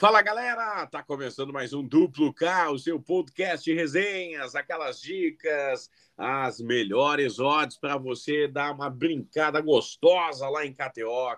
[0.00, 5.90] Fala galera, tá começando mais um Duplo K, o seu podcast de resenhas, aquelas dicas,
[6.16, 11.36] as melhores odds para você dar uma brincada gostosa lá em KTO,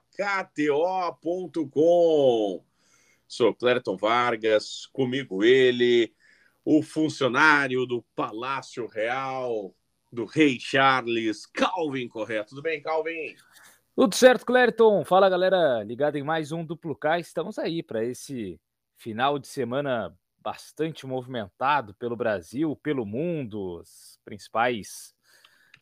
[1.37, 2.65] kto.com.
[3.27, 6.15] Sou Clériton Vargas, comigo ele,
[6.65, 9.75] o funcionário do Palácio Real,
[10.13, 12.51] do Rei Charles, Calvin Correto.
[12.51, 13.35] Tudo bem, Calvin?
[13.95, 15.05] Tudo certo, Clériton?
[15.05, 17.19] Fala, galera, ligado em mais um Duplo K.
[17.19, 18.59] Estamos aí para esse
[18.97, 25.15] final de semana bastante movimentado pelo Brasil, pelo mundo, as principais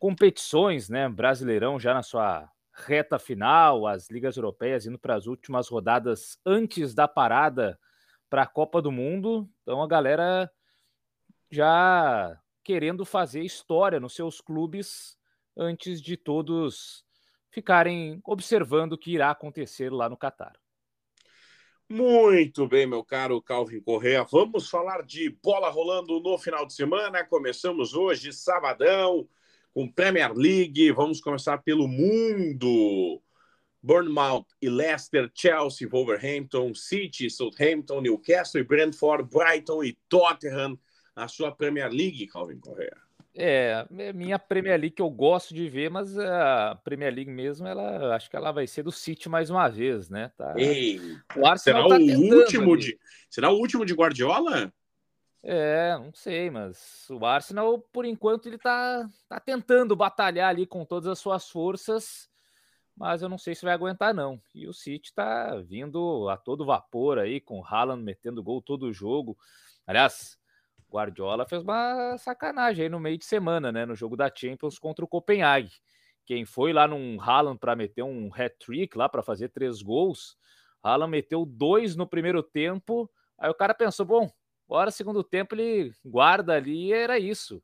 [0.01, 1.09] competições, né?
[1.09, 6.93] Brasileirão já na sua reta final, as ligas europeias indo para as últimas rodadas antes
[6.93, 7.79] da parada
[8.29, 9.49] para a Copa do Mundo.
[9.63, 10.51] Então a galera
[11.49, 15.17] já querendo fazer história nos seus clubes
[15.57, 17.09] antes de todos
[17.51, 20.55] ficarem observando o que irá acontecer lá no Catar.
[21.89, 24.23] Muito bem, meu caro Calvin Correa.
[24.23, 27.25] Vamos falar de bola rolando no final de semana.
[27.25, 29.29] Começamos hoje, sabadão,
[29.75, 30.93] com Premier League.
[30.93, 33.21] Vamos começar pelo mundo.
[33.83, 40.79] Bournemouth e Leicester, Chelsea, Wolverhampton, City, Southampton, Newcastle e Brentford, Brighton e Tottenham.
[41.17, 43.10] A sua Premier League, Calvin Correa.
[43.35, 47.67] É, é, minha Premier League que eu gosto de ver, mas a Premier League mesmo,
[47.67, 50.33] ela acho que ela vai ser do City mais uma vez, né?
[50.37, 50.55] Tá...
[50.57, 50.99] Ei,
[51.37, 52.83] o será tá o último ali.
[52.83, 54.73] de será o último de Guardiola?
[55.43, 60.85] É, não sei, mas o Arsenal, por enquanto, ele tá, tá tentando batalhar ali com
[60.85, 62.29] todas as suas forças,
[62.95, 64.43] mas eu não sei se vai aguentar, não.
[64.55, 68.83] E o City tá vindo a todo vapor aí, com o Haaland metendo gol todo
[68.83, 69.39] o jogo.
[69.87, 70.39] Aliás,
[70.91, 73.87] Guardiola fez uma sacanagem aí no meio de semana, né?
[73.87, 75.73] No jogo da Champions contra o Copenhague.
[76.27, 80.37] Quem foi lá num Haaland para meter um hat-trick lá para fazer três gols,
[80.83, 83.11] Haaland meteu dois no primeiro tempo.
[83.39, 84.31] Aí o cara pensou, bom,
[84.69, 87.63] agora segundo tempo ele guarda ali e era isso.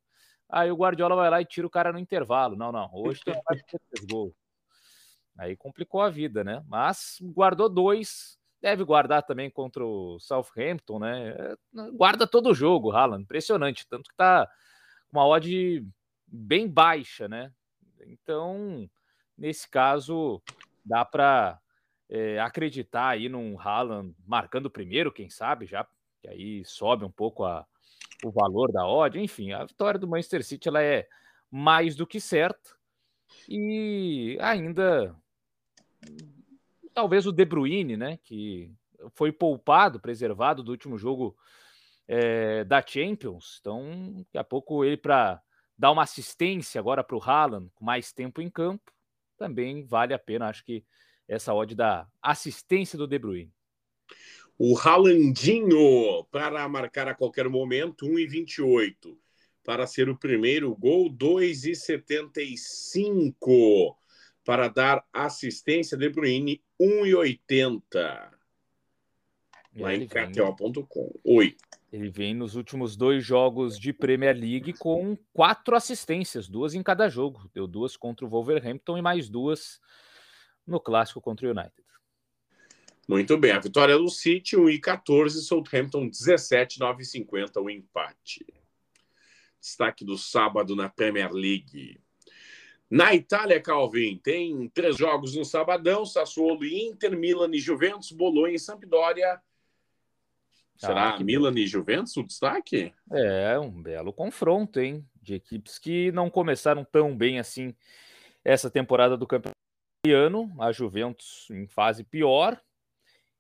[0.48, 2.56] Aí o Guardiola vai lá e tira o cara no intervalo.
[2.56, 4.32] Não, não, hoje tem vai ter três gols.
[5.38, 6.64] Aí complicou a vida, né?
[6.66, 11.28] Mas guardou dois, Deve guardar também contra o Southampton, né?
[11.30, 11.56] É,
[11.92, 13.22] guarda todo o jogo, Haaland.
[13.22, 13.86] Impressionante.
[13.88, 14.48] Tanto que tá
[15.12, 15.86] uma odd
[16.26, 17.52] bem baixa, né?
[18.06, 18.88] Então,
[19.36, 20.42] nesse caso,
[20.84, 21.60] dá para
[22.08, 25.86] é, acreditar aí num Haaland marcando primeiro, quem sabe, já
[26.20, 27.66] que aí sobe um pouco a,
[28.24, 29.20] o valor da odd.
[29.20, 31.06] Enfim, a vitória do Manchester City ela é
[31.50, 32.76] mais do que certa.
[33.48, 35.14] E ainda
[36.96, 38.72] talvez o De Bruyne, né, que
[39.10, 41.36] foi poupado, preservado do último jogo
[42.08, 43.58] é, da Champions.
[43.60, 45.42] Então, daqui a pouco ele para
[45.76, 48.90] dar uma assistência agora para o Haaland, com mais tempo em campo,
[49.36, 50.48] também vale a pena.
[50.48, 50.82] Acho que
[51.28, 53.52] essa odd da assistência do De Bruyne.
[54.58, 59.14] O Haalandinho para marcar a qualquer momento, 1,28.
[59.62, 63.94] Para ser o primeiro gol, 2,75
[64.46, 68.30] para dar assistência de Bruyne 1,80
[69.74, 71.12] lá em KTO.com.
[71.24, 71.56] Oi.
[71.92, 77.08] Ele vem nos últimos dois jogos de Premier League com quatro assistências, duas em cada
[77.08, 77.50] jogo.
[77.52, 79.80] Deu duas contra o Wolverhampton e mais duas
[80.64, 81.84] no clássico contra o United.
[83.08, 83.50] Muito bem.
[83.52, 88.46] A vitória do City, 1,14, Southampton 17, 9,50 o empate.
[89.60, 92.00] Destaque do sábado na Premier League.
[92.88, 98.54] Na Itália, Calvin, tem três jogos no sabadão: Sassuolo e Inter, Milan e Juventus, Bolonha
[98.54, 99.40] e Sampdoria.
[100.76, 102.92] Será ah, Milan e Juventus o destaque?
[103.10, 105.04] É, um belo confronto, hein?
[105.20, 107.74] De equipes que não começaram tão bem assim
[108.44, 109.56] essa temporada do campeonato
[110.04, 110.54] italiano.
[110.60, 112.60] A Juventus em fase pior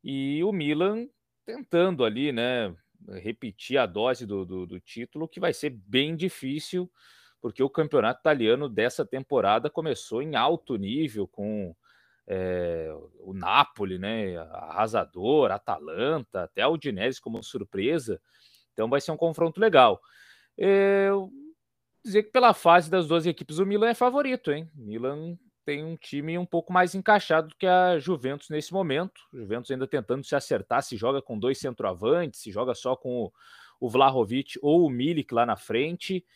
[0.02, 1.06] e o Milan
[1.44, 2.74] tentando ali, né?
[3.22, 6.90] Repetir a dose do, do, do título, que vai ser bem difícil
[7.46, 11.76] porque o campeonato italiano dessa temporada começou em alto nível com
[12.26, 18.20] é, o Napoli, né, arrasador, Atalanta, até a Udinese como surpresa.
[18.72, 20.02] Então vai ser um confronto legal.
[20.58, 21.30] Eu
[22.04, 24.68] dizer que pela fase das duas equipes o Milan é favorito, hein?
[24.74, 29.20] Milan tem um time um pouco mais encaixado do que a Juventus nesse momento.
[29.32, 33.32] Juventus ainda tentando se acertar, se joga com dois centroavantes, se joga só com o,
[33.78, 36.26] o Vlahovic ou o Milik lá na frente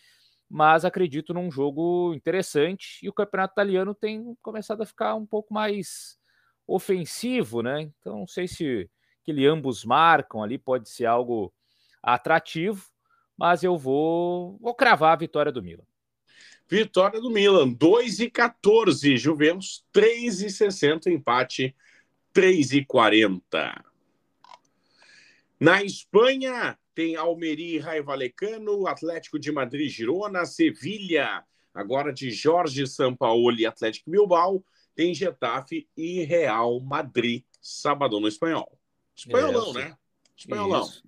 [0.50, 5.55] mas acredito num jogo interessante e o campeonato italiano tem começado a ficar um pouco
[5.55, 6.19] mais
[6.67, 7.91] ofensivo, né?
[8.00, 8.91] Então não sei se
[9.23, 11.55] aquele ambos marcam ali pode ser algo
[12.02, 12.85] atrativo,
[13.37, 15.85] mas eu vou, vou cravar a vitória do Milan.
[16.69, 21.76] Vitória do Milan, 2 e 14, Juventus 3 e 60, empate
[22.32, 23.89] 3 e 40.
[25.61, 32.87] Na Espanha, tem Almeria e Raio Valecano, Atlético de Madrid, Girona, Sevilha, agora de Jorge
[32.87, 34.65] Sampaoli e Atlético Bilbao,
[34.95, 38.81] tem Getafe e Real Madrid, sábado no espanhol.
[39.15, 39.97] Espanholão, é, né?
[40.35, 40.83] Espanholão.
[40.83, 41.05] Isso.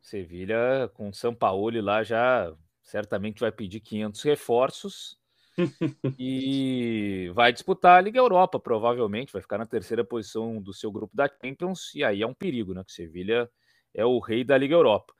[0.00, 2.54] Sevilha com Sampaoli lá já
[2.84, 5.18] certamente vai pedir 500 reforços
[6.18, 11.16] e vai disputar a Liga Europa, provavelmente, vai ficar na terceira posição do seu grupo
[11.16, 12.82] da Champions, e aí é um perigo, né?
[12.84, 13.50] Que Sevilha
[13.94, 15.12] é o rei da Liga Europa.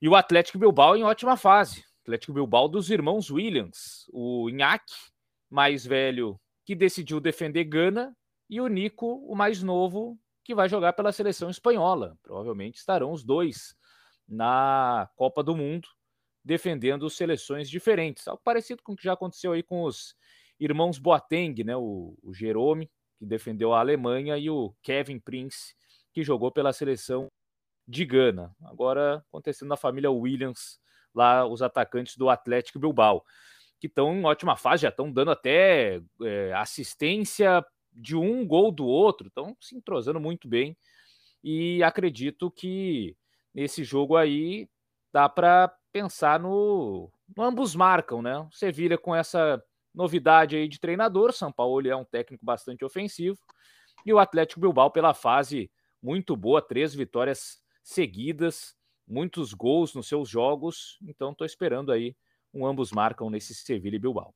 [0.00, 1.84] E o Atlético Bilbao em ótima fase.
[2.02, 4.92] Atlético Bilbao dos irmãos Williams, o Inhaque,
[5.50, 8.16] mais velho, que decidiu defender Gana,
[8.48, 12.16] e o Nico, o mais novo, que vai jogar pela seleção espanhola.
[12.22, 13.74] Provavelmente estarão os dois
[14.28, 15.88] na Copa do Mundo
[16.46, 18.28] defendendo seleções diferentes.
[18.28, 20.14] Algo parecido com o que já aconteceu aí com os
[20.60, 21.76] irmãos Boateng, né?
[21.76, 22.88] O, o Jerome,
[23.18, 25.74] que defendeu a Alemanha, e o Kevin Prince,
[26.12, 27.28] que jogou pela seleção
[27.86, 28.54] de Gana.
[28.62, 30.78] Agora acontecendo na família Williams,
[31.12, 33.24] lá os atacantes do Atlético Bilbao,
[33.80, 38.86] que estão em ótima fase, já estão dando até é, assistência de um gol do
[38.86, 40.76] outro, estão se entrosando muito bem.
[41.42, 43.16] E acredito que
[43.52, 44.68] nesse jogo aí
[45.12, 48.36] dá para pensar no, no, ambos marcam, né?
[48.38, 49.62] O Sevilha com essa
[49.94, 53.38] novidade aí de treinador, São Paulo é um técnico bastante ofensivo
[54.04, 55.70] e o Atlético Bilbao pela fase
[56.02, 58.76] muito boa, três vitórias seguidas,
[59.08, 62.14] muitos gols nos seus jogos, então estou esperando aí
[62.52, 64.34] um ambos marcam nesse Sevilha e Bilbao.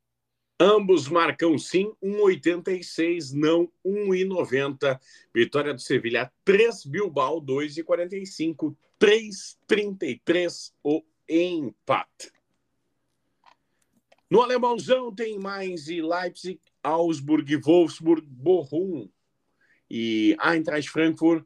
[0.58, 4.98] Ambos marcam sim, 1,86, não 1,90.
[5.34, 12.32] Vitória do Sevilha 3, Bilbao 2,45, 3,33 o empate.
[14.28, 19.08] No alemãozão tem mais Leipzig, Augsburg, Wolfsburg, Bochum
[19.90, 21.44] e Eintracht Frankfurt,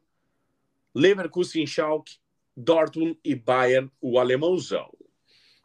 [0.94, 2.18] Leverkusen, Schalke,
[2.56, 4.90] Dortmund e Bayern, o alemãozão.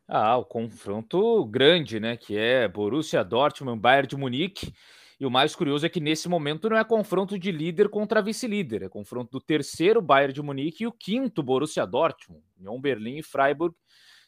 [0.07, 2.17] Ah, o confronto grande, né?
[2.17, 4.73] Que é Borussia Dortmund, Bayern de Munique.
[5.19, 8.83] E o mais curioso é que nesse momento não é confronto de líder contra vice-líder,
[8.83, 12.41] é confronto do terceiro Bayern de Munique e o quinto Borussia Dortmund.
[12.57, 13.75] União Berlim e Freiburg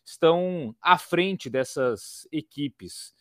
[0.05, 3.13] estão à frente dessas equipes.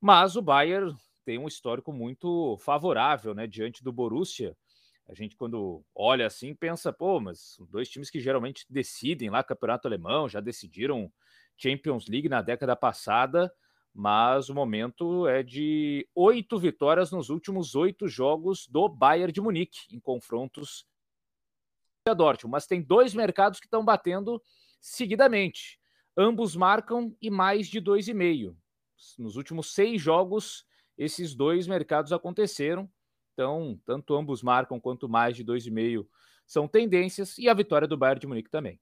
[0.00, 4.56] Mas o Bayern tem um histórico muito favorável, né, diante do Borussia.
[5.08, 9.88] A gente quando olha assim pensa, pô, mas dois times que geralmente decidem lá campeonato
[9.88, 11.12] alemão, já decidiram
[11.56, 13.52] Champions League na década passada,
[13.92, 19.80] mas o momento é de oito vitórias nos últimos oito jogos do Bayern de Munique
[19.92, 20.86] em confrontos
[22.08, 22.52] a Dortmund.
[22.52, 24.42] Mas tem dois mercados que estão batendo
[24.80, 25.79] seguidamente.
[26.16, 28.56] Ambos marcam e mais de 2,5.
[29.18, 30.66] Nos últimos seis jogos,
[30.98, 32.90] esses dois mercados aconteceram.
[33.32, 36.06] Então, tanto ambos marcam quanto mais de 2,5
[36.46, 37.38] são tendências.
[37.38, 38.78] E a vitória do Bayern de Munique também.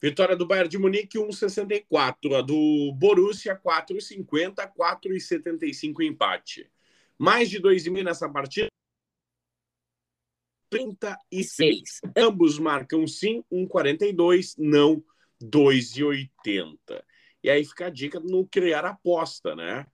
[0.00, 2.38] Vitória do Bayern de Munique 1,64.
[2.38, 6.70] A do Borussia 4,50, 4,75 empate.
[7.18, 8.68] Mais de 2,5 nessa partida.
[10.70, 12.00] 36.
[12.16, 15.04] Ambos marcam sim, 1,42, não
[15.42, 17.02] 2,80.
[17.42, 19.86] E aí fica a dica no criar aposta, né?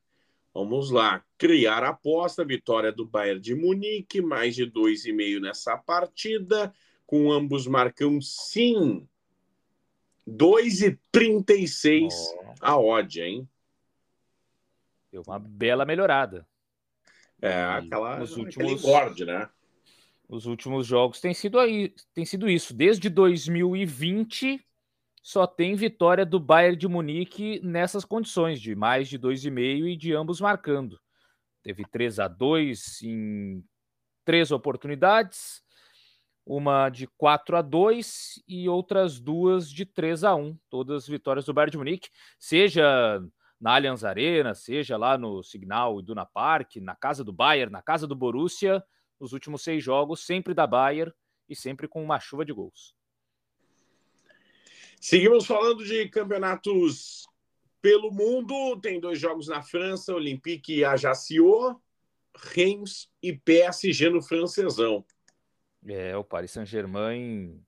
[0.52, 6.72] Vamos lá, criar aposta, vitória do Bayern de Munique, mais de 2,5 nessa partida,
[7.06, 9.08] com ambos marcam sim.
[10.28, 12.54] 2,36 oh.
[12.60, 13.48] a odd, hein?
[15.10, 16.46] Deu uma bela melhorada.
[17.40, 19.48] É, aquela, nos últimos, board, né?
[20.28, 22.74] Os últimos jogos tem sido aí, tem sido isso.
[22.74, 24.62] Desde 2020,
[25.22, 30.14] só tem vitória do Bayern de Munique nessas condições, de mais de 2,5 e de
[30.14, 30.98] ambos marcando.
[31.62, 33.64] Teve 3 a 2 em
[34.24, 35.62] três oportunidades,
[36.44, 41.54] uma de 4 a 2 e outras duas de 3 a 1, todas vitórias do
[41.54, 43.22] Bayern de Munique, seja
[43.60, 48.06] na Allianz Arena, seja lá no Signal Iduna Park, na casa do Bayern, na casa
[48.06, 48.82] do Borussia,
[49.18, 51.12] nos últimos seis jogos, sempre da Bayern
[51.48, 52.97] e sempre com uma chuva de gols.
[55.00, 57.26] Seguimos falando de campeonatos
[57.80, 58.78] pelo mundo.
[58.80, 61.80] Tem dois jogos na França, Olympique e Ajaccio,
[62.36, 65.04] Reims e PSG no francesão.
[65.86, 67.60] É, o Paris Saint-Germain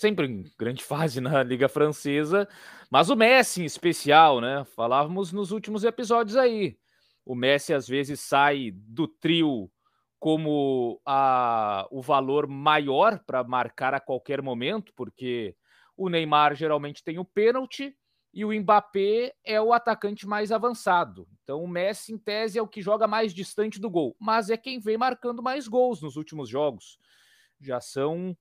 [0.00, 2.48] sempre em grande fase na Liga Francesa,
[2.90, 4.64] mas o Messi em especial, né?
[4.74, 6.78] Falávamos nos últimos episódios aí.
[7.24, 9.70] O Messi às vezes sai do trio
[10.18, 15.54] como a, o valor maior para marcar a qualquer momento, porque
[16.00, 17.94] o Neymar geralmente tem o pênalti
[18.32, 21.28] e o Mbappé é o atacante mais avançado.
[21.42, 24.56] Então o Messi, em tese, é o que joga mais distante do gol, mas é
[24.56, 26.98] quem vem marcando mais gols nos últimos jogos.
[27.60, 28.34] Já são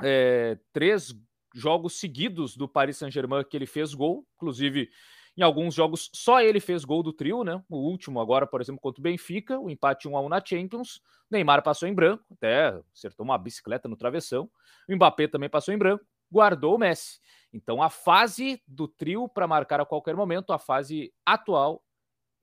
[0.00, 1.12] é, três
[1.52, 4.88] jogos seguidos do Paris Saint-Germain que ele fez gol, inclusive
[5.36, 7.60] em alguns jogos só ele fez gol do trio, né?
[7.68, 11.00] O último agora, por exemplo, contra o Benfica, o empate 1 a 1 na Champions.
[11.28, 14.48] Neymar passou em branco, até acertou uma bicicleta no travessão.
[14.88, 17.18] O Mbappé também passou em branco, guardou o Messi.
[17.52, 21.82] Então a fase do trio para marcar a qualquer momento, a fase atual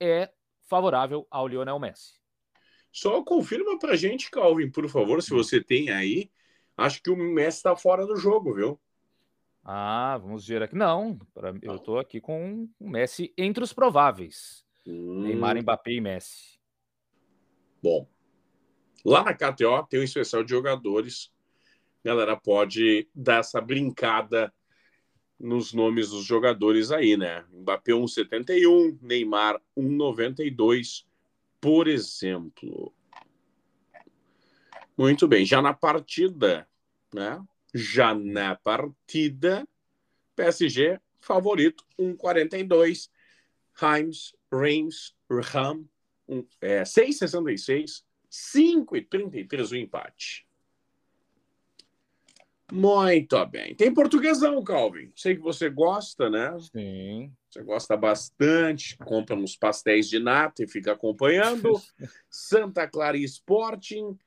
[0.00, 0.30] é
[0.62, 2.14] favorável ao Lionel Messi.
[2.92, 6.30] Só confirma pra gente, Calvin, por favor, se você tem aí.
[6.76, 8.80] Acho que o Messi está fora do jogo, viu?
[9.64, 10.76] Ah, vamos ver aqui.
[10.76, 14.64] Não, pra, eu estou aqui com o Messi entre os prováveis.
[14.86, 15.22] Hum.
[15.22, 16.60] Neymar, Mbappé e Messi.
[17.82, 18.06] Bom,
[19.04, 21.33] lá na KTO tem um especial de jogadores.
[22.04, 24.52] Galera pode dar essa brincada
[25.40, 27.44] nos nomes dos jogadores aí, né?
[27.52, 31.06] Mbappé 1,71, Neymar 1,92,
[31.60, 32.94] por exemplo.
[34.96, 36.68] Muito bem, já na partida,
[37.12, 37.42] né?
[37.74, 39.66] Já na partida,
[40.36, 43.08] PSG favorito 1,42.
[43.80, 45.84] Himes, Reims, Ram,
[46.28, 48.04] um, é, 6,66.
[48.30, 50.46] 5,33 o empate.
[52.72, 53.74] Muito bem.
[53.74, 55.12] Tem portuguesão, Calvin.
[55.14, 56.56] Sei que você gosta, né?
[56.72, 57.32] Sim.
[57.48, 61.72] Você gosta bastante, compra uns pastéis de nata e fica acompanhando.
[62.30, 64.18] Santa Clara Sporting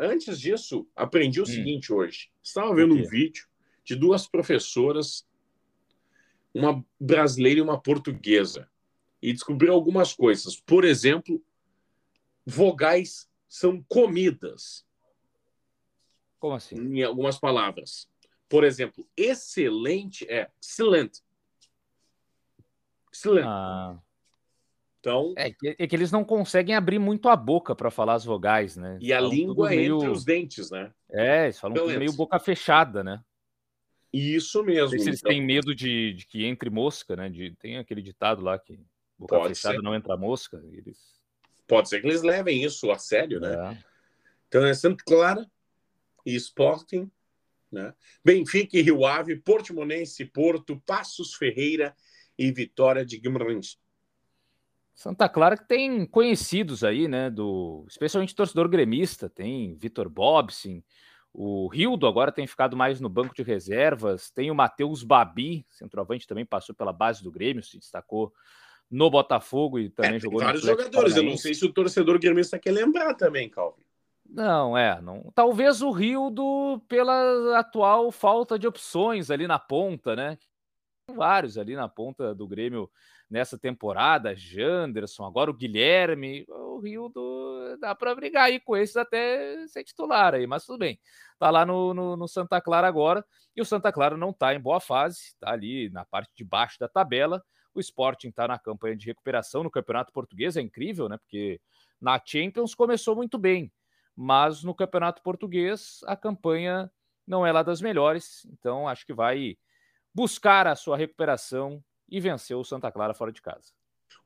[0.00, 1.46] Antes disso, aprendi o hum.
[1.46, 2.30] seguinte hoje.
[2.42, 3.46] Estava vendo um vídeo
[3.84, 5.26] de duas professoras,
[6.52, 8.68] uma brasileira e uma portuguesa,
[9.22, 10.60] e descobri algumas coisas.
[10.60, 11.42] Por exemplo,
[12.44, 14.84] vogais são comidas.
[16.44, 16.76] Como assim?
[16.76, 18.06] Em algumas palavras.
[18.50, 21.22] Por exemplo, excelente é excelente.
[23.10, 23.46] Excelente.
[23.48, 23.98] Ah.
[25.00, 28.26] Então, é que, é que, eles não conseguem abrir muito a boca para falar as
[28.26, 28.98] vogais, né?
[29.00, 29.96] E a língua meio...
[29.96, 30.92] entre os dentes, né?
[31.10, 33.24] É, eles falam meio boca fechada, né?
[34.12, 34.90] Isso mesmo.
[34.90, 35.30] se eles então...
[35.30, 37.30] têm medo de, de, que entre mosca, né?
[37.30, 38.78] De, tem aquele ditado lá que
[39.18, 39.82] boca Pode fechada ser.
[39.82, 40.62] não entra mosca.
[40.70, 40.98] Eles...
[41.66, 43.54] Pode ser que eles levem isso a sério, né?
[43.54, 43.78] É.
[44.46, 45.50] Então é Santa Clara
[46.24, 47.10] e Sporting,
[47.70, 47.94] né?
[48.24, 51.94] Benfica e Rio Ave, Portimonense, Porto, Passos Ferreira
[52.38, 53.78] e Vitória de Guimarães.
[54.94, 57.28] Santa Clara que tem conhecidos aí, né?
[57.30, 60.84] Do, especialmente torcedor gremista, tem Vitor Bobsin,
[61.36, 66.28] o Rildo agora tem ficado mais no banco de reservas, tem o Matheus Babi, centroavante
[66.28, 68.32] também passou pela base do Grêmio, se destacou
[68.88, 71.16] no Botafogo e também é, jogou vários jogadores.
[71.16, 73.83] Eu não sei se o torcedor gremista quer lembrar também, Calvin.
[74.34, 75.30] Não, é, não.
[75.32, 80.36] Talvez o Rildo pela atual falta de opções ali na ponta, né?
[81.14, 82.90] Vários ali na ponta do Grêmio
[83.30, 88.96] nessa temporada, Janderson, agora o Guilherme, o Rio do, dá para brigar aí com esses
[88.96, 90.98] até ser titular aí, mas tudo bem.
[91.38, 93.24] Tá lá no, no, no, Santa Clara agora,
[93.54, 96.76] e o Santa Clara não tá em boa fase, tá ali na parte de baixo
[96.80, 97.40] da tabela.
[97.72, 101.18] O Sporting tá na campanha de recuperação no Campeonato Português, é incrível, né?
[101.18, 101.60] Porque
[102.00, 103.72] na Champions começou muito bem,
[104.16, 106.90] mas no Campeonato Português a campanha
[107.26, 109.56] não é lá das melhores, então acho que vai
[110.14, 113.72] buscar a sua recuperação e venceu o Santa Clara fora de casa.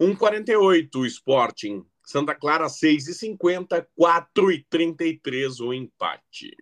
[0.00, 1.84] 1,48 Sporting.
[2.04, 6.56] Santa Clara 6,50, 4,33 o empate.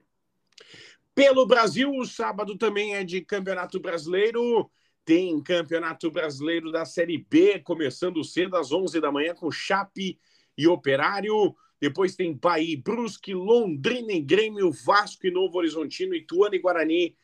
[1.15, 4.71] Pelo Brasil, o sábado também é de Campeonato Brasileiro.
[5.05, 10.19] Tem Campeonato Brasileiro da Série B, começando cedo às 11 da manhã com Chape
[10.59, 11.55] e Operário.
[11.81, 17.17] Depois tem Bahia, Brusque, Londrina e Grêmio, Vasco e Novo Horizontino, Ituano e Guarani,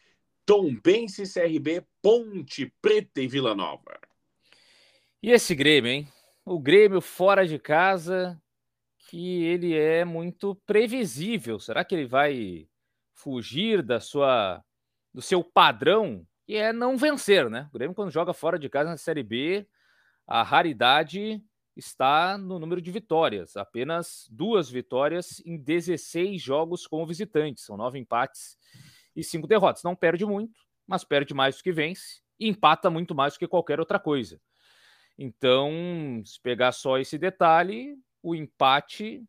[0.44, 3.99] Tombense, CRB, Ponte Preta e Vila Nova.
[5.23, 6.09] E esse Grêmio, hein?
[6.44, 8.40] O Grêmio fora de casa,
[8.99, 11.59] que ele é muito previsível.
[11.59, 12.68] Será que ele vai
[13.14, 14.62] fugir da sua
[15.14, 17.68] do seu padrão, que é não vencer, né?
[17.71, 19.66] O Grêmio quando joga fora de casa na Série B,
[20.26, 21.42] a raridade
[21.76, 27.98] está no número de vitórias, apenas duas vitórias em 16 jogos como visitante, são nove
[27.98, 28.58] empates
[29.14, 29.82] e cinco derrotas.
[29.82, 33.48] Não perde muito, mas perde mais do que vence e empata muito mais do que
[33.48, 34.40] qualquer outra coisa.
[35.18, 39.22] Então, se pegar só esse detalhe, o empate,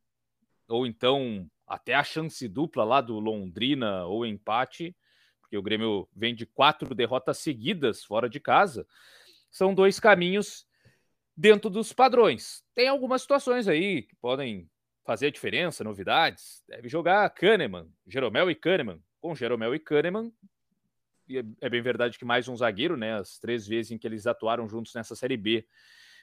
[0.67, 4.95] ou então até a chance dupla lá do Londrina ou empate,
[5.41, 8.87] porque o Grêmio vem de quatro derrotas seguidas fora de casa,
[9.49, 10.65] são dois caminhos
[11.35, 12.63] dentro dos padrões.
[12.75, 14.69] Tem algumas situações aí que podem
[15.05, 16.63] fazer a diferença, novidades.
[16.67, 20.31] Deve jogar Kahneman, Jeromel e Kahneman, com Jeromel e Kahneman.
[21.29, 23.15] É, é bem verdade que mais um zagueiro, né?
[23.15, 25.65] As três vezes em que eles atuaram juntos nessa Série B,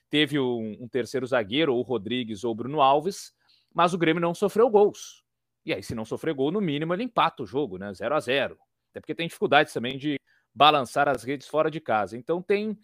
[0.09, 3.33] teve um, um terceiro zagueiro, ou Rodrigues ou Bruno Alves,
[3.73, 5.25] mas o Grêmio não sofreu gols.
[5.65, 7.93] E aí, se não sofrer gol, no mínimo ele empata o jogo, né?
[7.93, 8.59] 0 a 0
[8.91, 10.19] Até porque tem dificuldade também de
[10.55, 12.17] balançar as redes fora de casa.
[12.17, 12.79] Então tem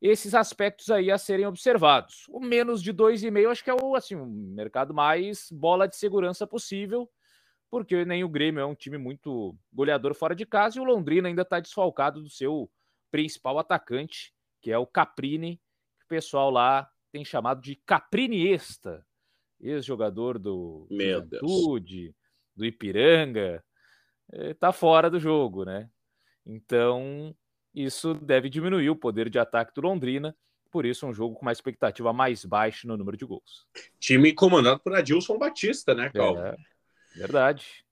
[0.00, 2.24] esses aspectos aí a serem observados.
[2.28, 6.46] O menos de 2,5 acho que é o assim, o mercado mais bola de segurança
[6.46, 7.10] possível,
[7.70, 11.28] porque nem o Grêmio é um time muito goleador fora de casa e o Londrina
[11.28, 12.70] ainda está desfalcado do seu
[13.10, 15.56] principal atacante, que é o Caprini,
[15.98, 19.04] que o pessoal lá tem chamado de Capriniesta,
[19.60, 22.14] ex-jogador do Juventude,
[22.54, 23.64] do Ipiranga,
[24.32, 25.90] está eh, fora do jogo, né?
[26.44, 27.34] Então,
[27.84, 30.36] isso deve diminuir o poder de ataque do Londrina.
[30.70, 33.66] Por isso, um jogo com uma expectativa mais baixa no número de gols.
[33.98, 36.40] Time comandado por Adilson Batista, né, Calvo?
[36.40, 36.56] É,
[37.14, 37.84] verdade.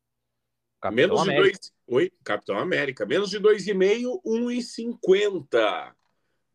[0.81, 1.43] Capitão Menos América.
[1.43, 1.73] de dois.
[1.87, 3.07] Oi, Capitão América.
[3.07, 5.95] Menos de 2,5, 1,50.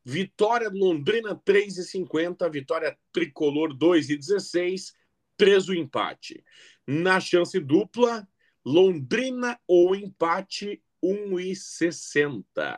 [0.03, 2.49] Vitória Londrina 3,50.
[2.51, 4.93] Vitória Tricolor 2,16.
[5.37, 6.43] 3 o empate.
[6.85, 8.27] Na chance dupla,
[8.63, 12.77] Londrina ou empate 1,60.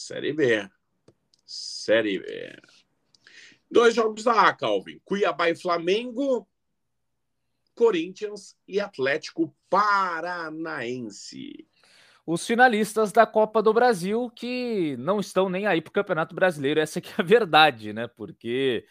[0.00, 0.66] Série B.
[1.44, 2.58] Série B.
[3.70, 4.98] Dois jogos da A, Calvin.
[5.04, 6.48] Cuiabá e Flamengo.
[7.74, 11.68] Corinthians e Atlético Paranaense.
[12.26, 16.80] Os finalistas da Copa do Brasil que não estão nem aí para o Campeonato Brasileiro.
[16.80, 18.08] Essa é a verdade, né?
[18.08, 18.86] Porque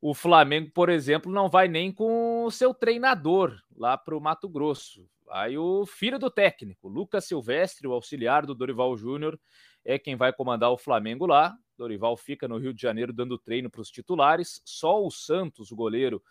[0.00, 4.48] o Flamengo, por exemplo, não vai nem com o seu treinador lá para o Mato
[4.48, 5.06] Grosso.
[5.30, 9.38] Aí o filho do técnico, Lucas Silvestre, o auxiliar do Dorival Júnior,
[9.84, 11.56] é quem vai comandar o Flamengo lá.
[11.76, 14.62] Dorival fica no Rio de Janeiro dando treino para os titulares.
[14.64, 16.22] Só o Santos, o goleiro,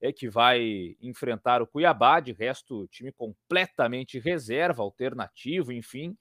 [0.00, 2.20] é que vai enfrentar o Cuiabá.
[2.20, 6.16] De resto, time completamente reserva, alternativo, enfim.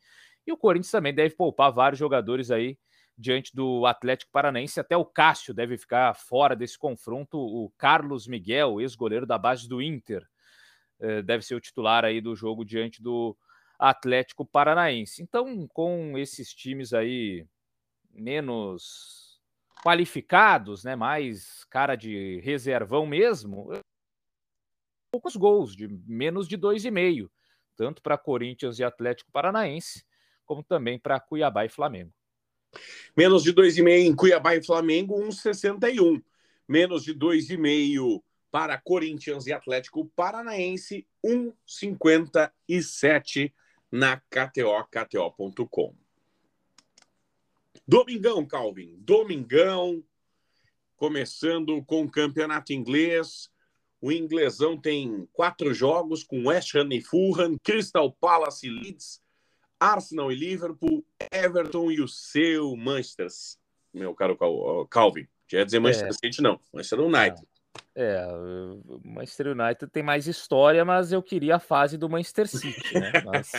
[0.45, 2.77] E o Corinthians também deve poupar vários jogadores aí
[3.17, 4.79] diante do Atlético Paranaense.
[4.79, 7.37] Até o Cássio deve ficar fora desse confronto.
[7.37, 10.27] O Carlos Miguel, ex-goleiro da base do Inter,
[10.99, 13.35] eh, deve ser o titular aí do jogo diante do
[13.77, 15.22] Atlético Paranaense.
[15.22, 17.46] Então, com esses times aí
[18.11, 19.40] menos
[19.83, 23.70] qualificados, né, mais cara de reservão mesmo,
[25.11, 27.31] poucos gols, de menos de dois e meio,
[27.75, 30.05] tanto para Corinthians e Atlético Paranaense,
[30.46, 32.14] como também para Cuiabá e Flamengo.
[33.16, 36.24] Menos de 2,5 em Cuiabá e Flamengo, 1,61.
[36.68, 43.53] Menos de 2,5 para Corinthians e Atlético Paranaense, 1,57
[43.96, 45.96] na KTO, KTO.com.
[47.88, 48.94] Domingão, Calvin.
[48.98, 50.03] Domingão,
[50.98, 53.50] começando com o campeonato inglês.
[54.01, 59.22] O inglesão tem quatro jogos com West Ham e Fulham, Crystal Palace e Leeds,
[59.79, 63.27] Arsenal e Liverpool, Everton e o seu Manchester,
[63.94, 64.38] meu caro
[64.90, 65.25] Calvin.
[65.48, 66.14] Já ia dizer Manchester é.
[66.14, 66.60] City, não.
[66.74, 67.48] Manchester United.
[67.96, 73.00] É, o Manchester United tem mais história, mas eu queria a fase do Manchester City,
[73.00, 73.12] né?
[73.24, 73.51] Mas,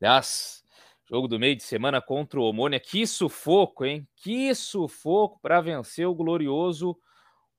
[0.00, 0.64] aliás,
[1.08, 4.08] jogo do meio de semana contra o Omônia, que sufoco, hein?
[4.16, 6.96] Que sufoco para vencer o glorioso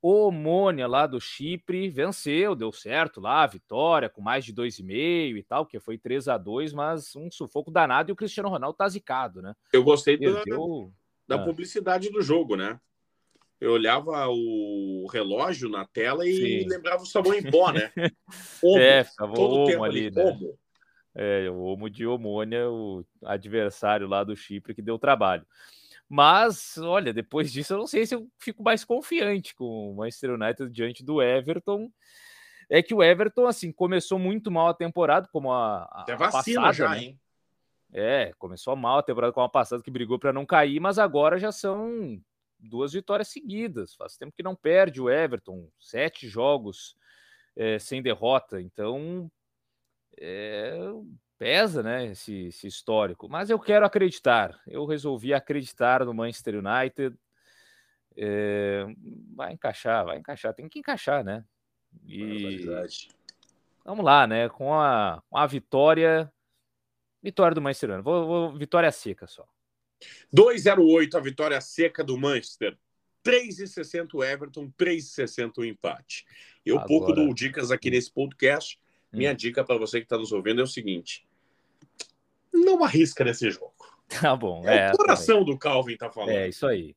[0.01, 1.89] Omônia lá do Chipre.
[1.89, 6.37] Venceu, deu certo lá, vitória com mais de 2,5 e tal, que foi 3 a
[6.37, 9.53] 2 mas um sufoco danado e o Cristiano Ronaldo tá zicado, né?
[9.71, 10.43] Eu gostei da,
[11.27, 11.45] da ah.
[11.45, 12.79] publicidade do jogo, né?
[13.59, 16.67] Eu olhava o relógio na tela e Sim.
[16.69, 17.91] lembrava o sabão em pó, né?
[18.63, 20.37] Omo, é, ficava todo o tempo ali, ali né?
[21.15, 25.45] É, o Omo de Omônia, o adversário lá do Chipre que deu trabalho.
[26.07, 30.31] Mas, olha, depois disso eu não sei se eu fico mais confiante com o Manchester
[30.31, 31.91] United diante do Everton.
[32.69, 36.61] É que o Everton, assim, começou muito mal a temporada, como a, a, Até vacina
[36.61, 37.03] passada, já, né?
[37.03, 37.19] hein?
[37.91, 41.39] É, começou mal a temporada com a passada que brigou para não cair, mas agora
[41.39, 42.21] já são
[42.59, 43.93] duas vitórias seguidas.
[43.95, 46.95] Faz tempo que não perde o Everton, sete jogos
[47.55, 48.61] é, sem derrota.
[48.61, 49.31] Então,
[50.19, 50.77] é,
[51.37, 53.29] pesa, né, esse, esse, histórico.
[53.29, 54.59] Mas eu quero acreditar.
[54.67, 57.17] Eu resolvi acreditar no Manchester United.
[58.17, 58.85] É,
[59.35, 60.53] vai encaixar, vai encaixar.
[60.53, 61.45] Tem que encaixar, né?
[62.05, 62.65] E
[63.85, 64.49] vamos lá, né?
[64.49, 66.31] Com a, a vitória,
[67.23, 68.03] vitória do Manchester United.
[68.03, 69.47] Vou, vou, vitória seca só.
[70.33, 72.77] 2,08 a vitória seca do Manchester.
[73.25, 76.25] 3,60 o Everton, 3,60 o empate.
[76.65, 76.87] Eu Agora...
[76.87, 78.79] pouco dou dicas aqui nesse podcast.
[79.11, 79.35] Minha hum.
[79.35, 81.27] dica para você que está nos ouvindo é o seguinte:
[82.53, 83.73] não arrisca nesse jogo.
[84.07, 84.67] Tá bom.
[84.67, 85.53] É, é o coração também.
[85.53, 86.31] do Calvin tá falando.
[86.31, 86.95] É isso aí.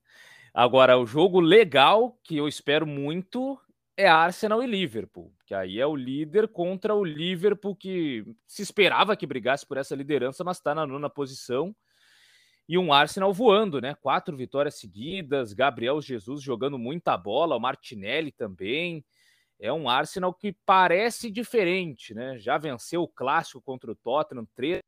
[0.54, 3.58] Agora, o jogo legal que eu espero muito
[3.96, 9.16] é Arsenal e Liverpool, que aí é o líder contra o Liverpool que se esperava
[9.16, 11.74] que brigasse por essa liderança, mas está na nona posição
[12.72, 13.94] e um Arsenal voando, né?
[13.94, 19.04] Quatro vitórias seguidas, Gabriel Jesus jogando muita bola, o Martinelli também.
[19.60, 22.38] É um Arsenal que parece diferente, né?
[22.38, 24.80] Já venceu o clássico contra o Tottenham, três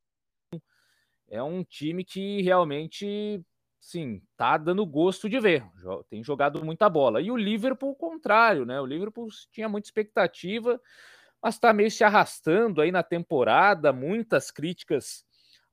[1.28, 3.44] é um time que realmente,
[3.78, 5.62] sim, tá dando gosto de ver.
[6.08, 7.20] Tem jogado muita bola.
[7.20, 8.80] E o Liverpool, o contrário, né?
[8.80, 10.80] O Liverpool tinha muita expectativa,
[11.42, 13.92] mas está meio se arrastando aí na temporada.
[13.92, 15.22] Muitas críticas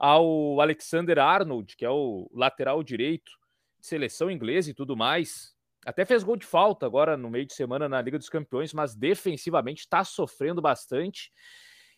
[0.01, 3.31] ao Alexander Arnold, que é o lateral direito
[3.79, 5.55] de seleção inglesa e tudo mais.
[5.85, 8.95] Até fez gol de falta agora no meio de semana na Liga dos Campeões, mas
[8.95, 11.31] defensivamente está sofrendo bastante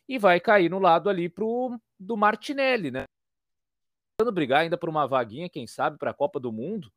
[0.06, 3.06] e vai cair no lado ali pro, do Martinelli, né?
[4.18, 6.92] Tentando brigar ainda por uma vaguinha, quem sabe, para a Copa do Mundo.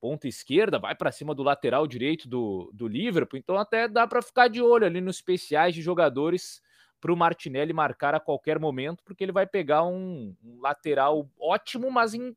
[0.00, 4.20] Ponta esquerda, vai para cima do lateral direito do, do Liverpool, então até dá para
[4.20, 6.60] ficar de olho ali nos especiais de jogadores
[7.02, 11.90] para o Martinelli marcar a qualquer momento, porque ele vai pegar um, um, lateral ótimo,
[11.90, 12.34] mas em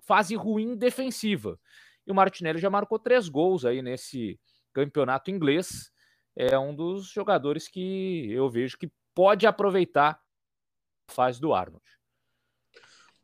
[0.00, 1.58] fase ruim defensiva.
[2.06, 4.38] E o Martinelli já marcou três gols aí nesse
[4.74, 5.90] campeonato inglês.
[6.36, 10.20] É um dos jogadores que eu vejo que pode aproveitar
[11.08, 11.82] a fase do Arnold.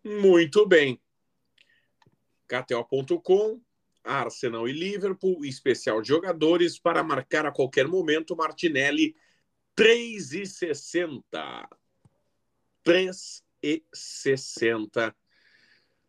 [0.03, 0.99] Muito bem.
[2.49, 3.61] KTO.com,
[4.03, 9.15] Arsenal e Liverpool, especial de jogadores para marcar a qualquer momento Martinelli
[9.77, 11.69] 3,60.
[12.85, 15.15] 3,60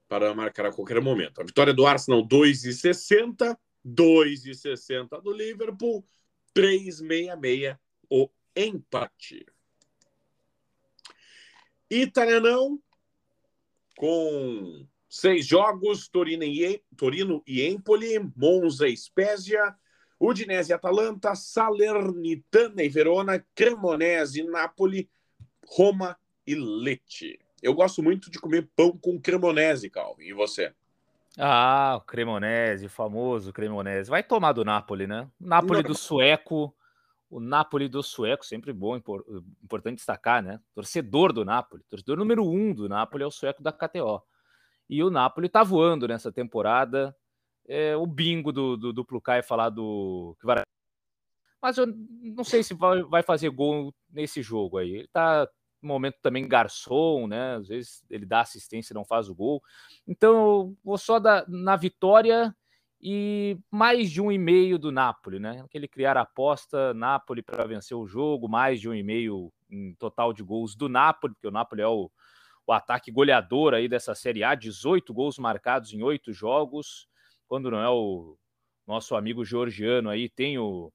[0.08, 1.42] para marcar a qualquer momento.
[1.42, 3.58] A vitória do Arsenal, 2,60.
[3.86, 6.04] 2,60 do Liverpool.
[6.56, 7.78] 3,66
[8.10, 9.46] o empate.
[11.90, 12.82] Italianão,
[13.98, 19.76] com seis jogos, Torino e, Torino e Empoli, Monza e Spezia,
[20.26, 25.10] Udinese e Atalanta, Salernitana e Verona, Cremonese e Napoli,
[25.68, 27.38] Roma e Lecce.
[27.62, 30.24] Eu gosto muito de comer pão com cremonese, Calvin.
[30.24, 30.74] E você?
[31.38, 34.10] Ah, o cremonese, o famoso cremonese.
[34.10, 35.28] Vai tomar do Napoli, né?
[35.38, 35.90] Napoli Não.
[35.90, 36.74] do sueco.
[37.30, 40.60] O Napoli do sueco, sempre bom, importante destacar, né?
[40.74, 41.84] Torcedor do Napoli.
[41.90, 44.22] Torcedor número um do Napoli é o sueco da KTO.
[44.90, 47.14] E o Napoli tá voando nessa temporada
[47.68, 50.36] é, o bingo do, do, do Plucai falar do.
[51.62, 54.96] Mas eu não sei se vai, vai fazer gol nesse jogo aí.
[54.96, 55.48] Ele tá
[55.82, 57.56] no momento também garçom, né?
[57.56, 59.62] Às vezes ele dá assistência e não faz o gol.
[60.08, 62.56] Então eu vou só da, na vitória
[63.02, 65.62] e mais de um e meio do Napoli, né?
[65.64, 70.34] Aquele criar aposta, Napoli para vencer o jogo, mais de um e meio em total
[70.34, 72.10] de gols do Napoli, porque o Napoli é o,
[72.68, 77.08] o ataque goleador aí dessa Série A, 18 gols marcados em oito jogos
[77.48, 78.38] quando não é o
[78.86, 80.92] nosso amigo georgiano aí, tem o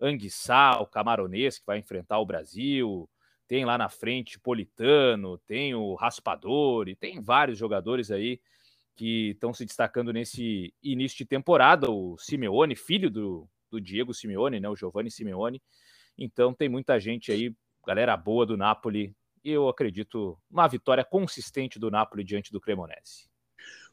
[0.00, 3.08] Anguissá, o camaronês, que vai enfrentar o Brasil,
[3.46, 8.40] tem lá na frente Politano, tem o Raspador, e tem vários jogadores aí
[8.96, 11.90] que estão se destacando nesse início de temporada.
[11.90, 15.62] O Simeone, filho do, do Diego Simeone, né, o Giovanni Simeone.
[16.18, 17.54] Então tem muita gente aí,
[17.86, 23.29] galera boa do Napoli, e eu acredito uma vitória consistente do Napoli diante do Cremonese.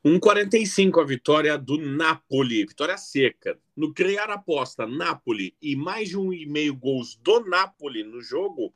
[0.07, 3.59] 1,45 a vitória do Napoli, vitória seca.
[3.75, 8.73] No criar aposta Napoli e mais de um e meio gols do Napoli no jogo,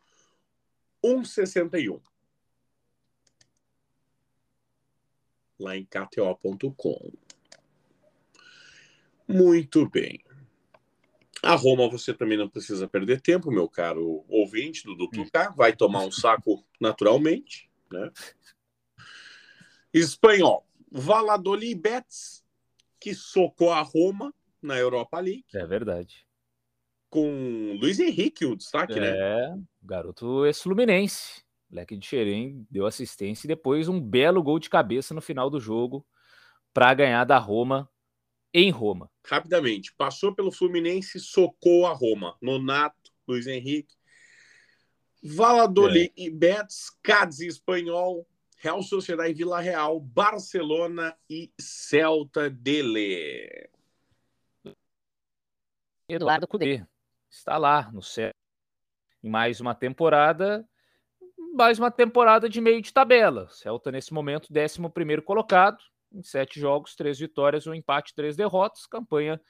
[1.02, 2.02] 1,61.
[5.58, 7.13] Lá em KTO.com.
[9.26, 10.22] Muito bem.
[11.41, 15.50] A Roma você também não precisa perder tempo, meu caro ouvinte do Duplo K.
[15.52, 18.12] Vai tomar um saco naturalmente, né?
[19.94, 20.67] Espanhol.
[20.92, 22.44] Valladolid Betis,
[23.00, 25.46] que socou a Roma na Europa League.
[25.54, 26.28] É verdade.
[27.10, 29.10] Com Luiz Henrique, o destaque, é, né?
[29.10, 31.44] É, garoto ex-fluminense.
[31.70, 35.60] Leque de Xerém deu assistência e depois um belo gol de cabeça no final do
[35.60, 36.06] jogo
[36.74, 37.90] para ganhar da Roma
[38.54, 39.10] em Roma.
[39.26, 42.36] Rapidamente, passou pelo Fluminense, socou a Roma.
[42.42, 43.96] Nonato, Luiz Henrique.
[45.24, 46.22] Valladolid é.
[46.22, 48.28] e Betis, Cádiz Espanhol,
[48.62, 53.67] Real Sociedade Vila Real, Barcelona e Celta dele.
[56.08, 56.86] Eduardo Cudê
[57.28, 58.32] está lá no céu.
[59.24, 60.63] Em mais uma temporada,
[61.56, 63.50] mais uma temporada de meio de tabela.
[63.50, 65.80] Celta, nesse momento, 11 colocado,
[66.13, 68.86] em sete jogos, três vitórias, um empate, três derrotas.
[68.86, 69.41] Campanha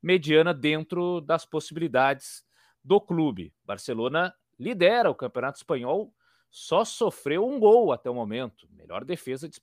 [0.00, 2.44] mediana dentro das possibilidades
[2.84, 3.52] do clube.
[3.64, 6.14] Barcelona lidera o Campeonato Espanhol
[6.50, 8.68] só sofreu um gol até o momento.
[8.72, 9.60] Melhor defesa de...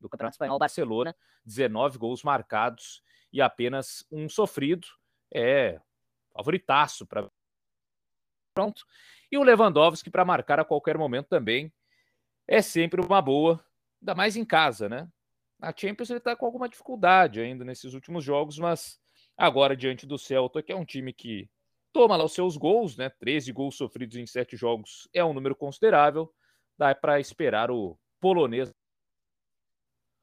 [0.00, 4.86] do Campeonato Espanhol, Barcelona, 19 gols marcados e apenas um sofrido.
[5.34, 5.80] É
[6.32, 7.30] favoritaço para
[8.54, 8.84] pronto.
[9.30, 11.72] E o Lewandowski para marcar a qualquer momento também
[12.46, 13.64] é sempre uma boa,
[14.00, 15.08] ainda mais em casa, né?
[15.60, 19.00] A Champions ele está com alguma dificuldade ainda nesses últimos jogos, mas
[19.36, 21.48] agora diante do Celta, que é um time que
[21.92, 23.08] toma lá os seus gols, né?
[23.08, 26.32] 13 gols sofridos em 7 jogos é um número considerável.
[26.78, 28.72] Dá para esperar o polonês.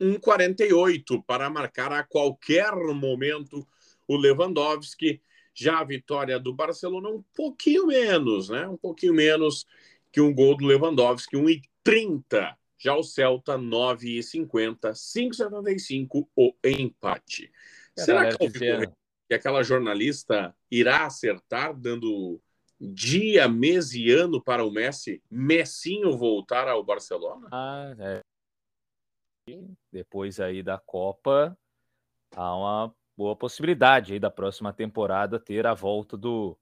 [0.01, 3.67] 1,48 para marcar a qualquer momento
[4.07, 5.21] o Lewandowski.
[5.53, 8.65] Já a vitória do Barcelona um pouquinho menos, né?
[8.67, 9.65] Um pouquinho menos
[10.11, 12.55] que um gol do Lewandowski, 1,30.
[12.77, 17.51] Já o Celta, 9,50, 5,75 o empate.
[17.97, 18.49] Será que,
[19.29, 22.41] que aquela jornalista irá acertar, dando
[22.81, 27.47] dia, mês e ano para o Messi, Messinho voltar ao Barcelona?
[27.51, 28.21] Ah, é.
[29.91, 31.55] Depois aí da Copa,
[32.35, 36.57] há uma boa possibilidade aí da próxima temporada ter a volta do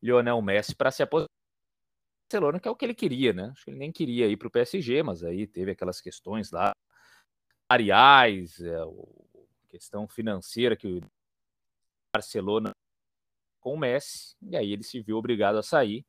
[0.00, 1.26] Lionel Messi para se aposentar.
[2.30, 3.50] Barcelona, que é o que ele queria, né?
[3.52, 6.72] Acho que ele nem queria ir para o PSG, mas aí teve aquelas questões lá,
[7.68, 8.78] ariais, é,
[9.68, 11.02] questão financeira que o
[12.14, 12.72] Barcelona
[13.60, 16.04] com o Messi, e aí ele se viu obrigado a sair,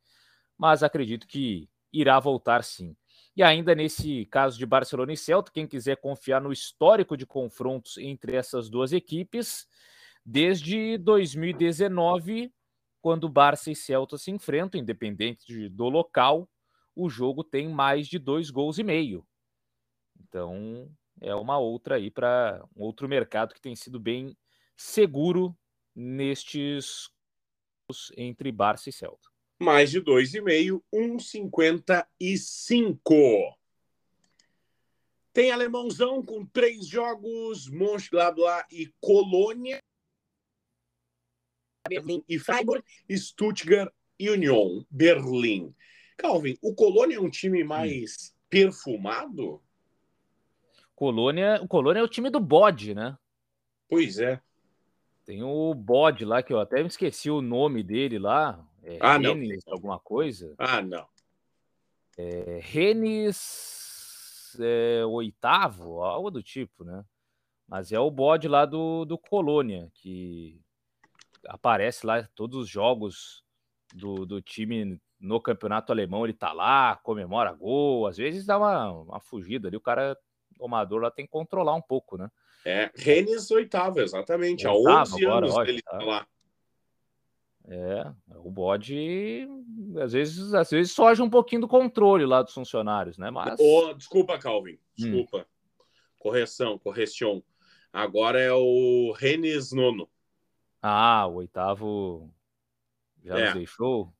[0.57, 2.95] mas acredito que irá voltar sim.
[3.35, 7.97] E ainda nesse caso de Barcelona e Celta, quem quiser confiar no histórico de confrontos
[7.97, 9.67] entre essas duas equipes,
[10.25, 12.51] desde 2019
[13.01, 16.49] quando Barça e Celta se enfrentam, independente do local,
[16.95, 19.27] o jogo tem mais de dois gols e meio.
[20.21, 20.89] Então
[21.21, 24.37] é uma outra aí para um outro mercado que tem sido bem
[24.77, 25.55] seguro
[25.95, 27.09] nestes
[28.17, 29.29] entre Barça e Celta.
[29.59, 33.55] Mais de dois e meio, 1,55.
[35.31, 39.79] Tem alemãozão com três jogos, Mönchengladbach e Colônia.
[41.87, 45.75] Berlim e Freiburg, Stuttgart e Union Berlim.
[46.17, 48.31] Calvin, o Colônia é um time mais hum.
[48.49, 49.61] perfumado?
[50.95, 53.17] Colônia, o Colônia é o time do bode, né?
[53.89, 54.41] Pois é.
[55.25, 58.59] Tem o bode lá, que eu até me esqueci o nome dele lá.
[58.83, 59.73] É ah, Renes, não.
[59.73, 60.53] alguma coisa?
[60.57, 61.07] Ah, não.
[62.17, 67.05] É, Renes é, oitavo, algo do tipo, né?
[67.67, 70.59] Mas é o bode lá do, do Colônia, que
[71.47, 73.43] aparece lá todos os jogos
[73.93, 78.91] do, do time no campeonato alemão, ele tá lá, comemora gol, às vezes dá uma,
[78.91, 80.17] uma fugida ali, o cara,
[80.59, 82.29] o amador lá tem que controlar um pouco, né?
[82.65, 85.97] É, Rennes oitavo, exatamente, oitavo, há 11 agora, anos ele tá.
[85.97, 86.27] lá.
[87.65, 89.47] É, o bode
[90.01, 93.29] às vezes, às vezes soja um pouquinho do controle lá dos funcionários, né?
[93.31, 93.57] Mas.
[93.59, 94.73] Oh, desculpa, Calvin.
[94.73, 94.77] Hum.
[94.97, 95.39] Desculpa.
[95.39, 95.83] Hum.
[96.17, 97.43] Correção, correção.
[97.91, 100.09] Agora é o Rennes nono.
[100.81, 102.33] Ah, o oitavo
[103.23, 103.45] já é.
[103.45, 104.13] nos deixou?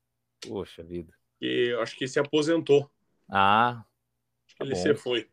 [0.48, 1.14] Poxa vida.
[1.42, 2.90] E eu acho que se aposentou.
[3.30, 3.84] Ah.
[4.58, 4.82] Tá ele bom.
[4.82, 5.30] se foi.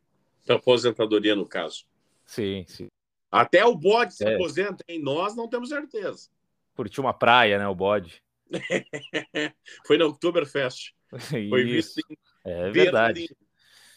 [0.47, 1.85] Da aposentadoria, no caso.
[2.27, 2.89] Sim, sim.
[3.31, 4.35] Até o bode se é.
[4.35, 5.01] aposenta, hein?
[5.01, 6.29] Nós não temos certeza.
[6.75, 7.69] Curtiu uma praia, né?
[7.69, 8.23] O bode.
[9.87, 10.93] foi na Oktoberfest.
[11.09, 13.21] Foi visto em é verdade.
[13.21, 13.37] Berlim,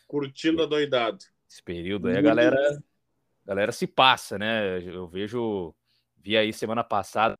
[0.07, 1.23] curtindo a doidado.
[1.49, 4.81] Esse período aí a galera, a galera se passa, né?
[4.81, 5.73] Eu vejo
[6.17, 7.35] vi aí semana passada.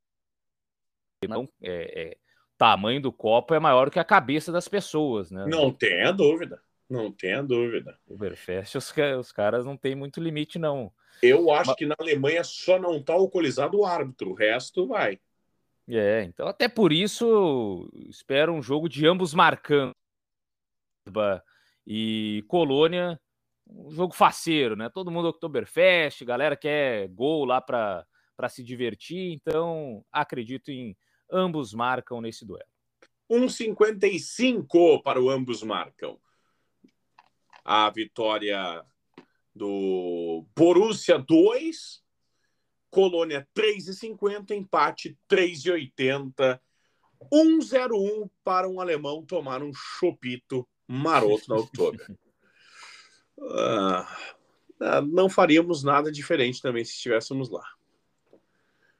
[1.28, 2.16] Não, é, é,
[2.58, 5.46] tamanho do copo é maior que a cabeça das pessoas, né?
[5.46, 6.62] Não tenha dúvida.
[6.88, 7.98] Não tenha dúvida.
[8.06, 10.92] O Uberfest, os, os caras não tem muito limite, não.
[11.22, 11.76] Eu acho Mas...
[11.76, 15.18] que na Alemanha só não tá alcoolizado o árbitro, o resto vai.
[15.88, 19.92] É, então até por isso espero um jogo de ambos marcando.
[21.86, 23.20] E Colônia,
[23.68, 24.88] um jogo faceiro, né?
[24.88, 29.32] Todo mundo Oktoberfest, galera quer gol lá para para se divertir.
[29.32, 30.96] Então, acredito em
[31.30, 32.68] ambos marcam nesse duelo.
[33.30, 36.18] 1,55 para o ambos marcam.
[37.64, 38.84] A vitória
[39.54, 42.02] do Borussia 2,
[42.90, 46.60] Colônia 3,50, empate 3,80.
[47.32, 52.18] 1,01 para um alemão tomar um chopito maroto na outubro.
[53.40, 54.16] ah,
[55.06, 57.64] não faríamos nada diferente também se estivéssemos lá.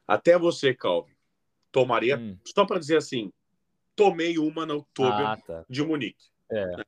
[0.07, 1.14] Até você, Calvin,
[1.70, 2.38] tomaria, hum.
[2.44, 3.33] só para dizer assim,
[3.96, 5.64] tomei uma na outubro ah, tá.
[5.68, 6.31] de Munique.
[6.50, 6.85] É.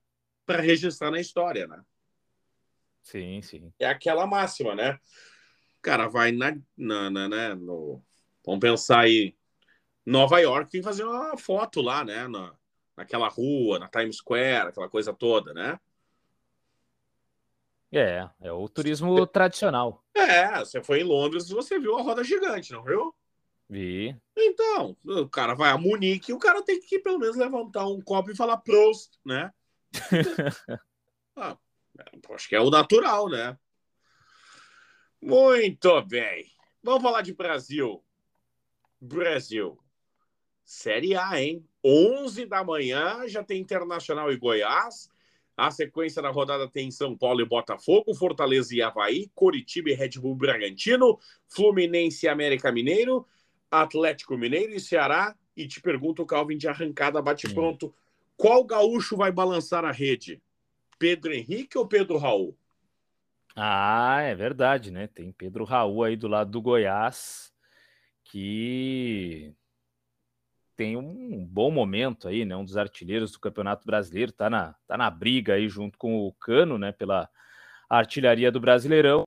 [0.47, 1.83] Para registrar na história, né?
[3.03, 3.73] Sim, sim.
[3.79, 4.93] É aquela máxima, né?
[5.79, 8.03] O cara vai na, na, na né, no,
[8.45, 9.37] vamos pensar aí,
[10.05, 12.27] Nova York, tem que fazer uma foto lá, né?
[12.27, 12.55] Na,
[12.97, 15.79] naquela rua, na Times Square, aquela coisa toda, né?
[17.93, 19.33] É, é o turismo você...
[19.33, 20.05] tradicional.
[20.15, 23.15] É, você foi em Londres e você viu a roda gigante, não viu?
[23.69, 24.17] Vi.
[24.37, 28.01] Então, o cara vai a Munique e o cara tem que pelo menos levantar um
[28.01, 29.53] copo e falar Prost, né?
[31.37, 31.57] ah,
[32.31, 33.59] acho que é o natural, né?
[35.21, 36.47] Muito bem.
[36.83, 38.05] Vamos falar de Brasil.
[39.01, 39.79] Brasil.
[40.65, 41.65] Série A, hein?
[41.85, 45.09] 11 da manhã já tem Internacional e Goiás.
[45.57, 50.11] A sequência da rodada tem São Paulo e Botafogo, Fortaleza e Havaí, Coritiba e Red
[50.21, 51.19] Bull Bragantino,
[51.49, 53.27] Fluminense e América Mineiro,
[53.71, 55.35] Atlético Mineiro e Ceará.
[55.57, 57.95] E te pergunto, Calvin, de arrancada, bate pronto.
[58.37, 60.43] Qual gaúcho vai balançar a rede?
[60.99, 62.57] Pedro Henrique ou Pedro Raul?
[63.55, 65.07] Ah, é verdade, né?
[65.07, 67.53] Tem Pedro Raul aí do lado do Goiás,
[68.25, 69.55] que
[70.77, 72.55] tem um bom momento aí, né?
[72.55, 76.33] Um dos artilheiros do Campeonato Brasileiro, tá na, tá na briga aí junto com o
[76.35, 76.93] Cano, né?
[76.93, 77.31] Pela
[77.89, 79.23] artilharia do Brasileirão.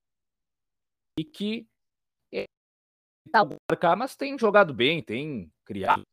[1.19, 1.67] E que
[2.31, 2.45] é,
[3.31, 6.03] tá marcar, mas tem jogado bem, tem criado.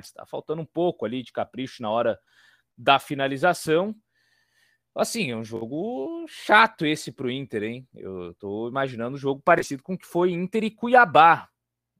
[0.00, 2.18] Está faltando um pouco ali de capricho na hora
[2.76, 3.94] da finalização.
[4.94, 7.88] Assim, é um jogo chato esse para o Inter, hein?
[7.94, 11.48] Eu estou imaginando um jogo parecido com o que foi Inter e Cuiabá.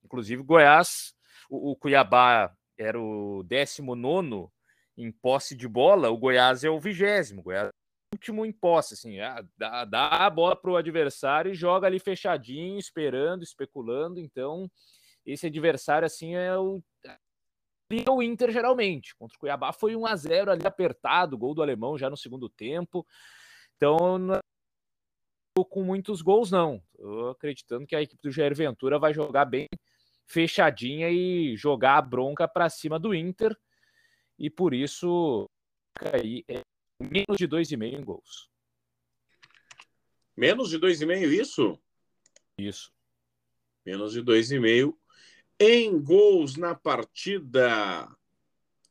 [0.05, 1.13] Inclusive, Goiás,
[1.51, 4.49] o, o Cuiabá era o 19
[4.97, 7.43] em posse de bola, o Goiás é o vigésimo.
[7.43, 11.51] Goiás é o último em posse, assim, ah, dá, dá a bola para o adversário
[11.51, 14.21] e joga ali fechadinho, esperando, especulando.
[14.21, 14.71] Então,
[15.27, 16.81] esse adversário, assim, é o
[18.09, 19.15] o Inter geralmente.
[19.15, 22.49] Contra o Cuiabá foi 1 a 0 ali apertado, gol do alemão já no segundo
[22.49, 23.07] tempo.
[23.77, 24.41] Então, não
[25.63, 26.83] com muitos gols não.
[26.97, 29.69] Tô acreditando que a equipe do Jair Ventura vai jogar bem
[30.27, 33.57] fechadinha e jogar a bronca para cima do Inter.
[34.39, 35.49] E por isso
[36.13, 36.61] aí é
[36.99, 38.49] menos de 2,5 em gols.
[40.37, 41.79] Menos de 2,5 isso?
[42.59, 42.93] Isso.
[43.87, 44.97] Menos de 2,5
[45.59, 48.09] em gols na partida.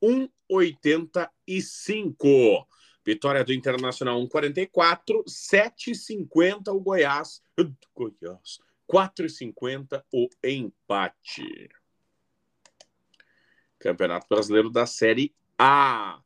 [0.01, 2.67] 1,85.
[3.05, 5.23] Vitória do Internacional 1,44.
[5.25, 7.43] 7,50 o Goiás.
[7.95, 8.59] Goiás.
[8.91, 11.69] 4,50 o empate.
[13.79, 16.21] Campeonato Brasileiro da Série A.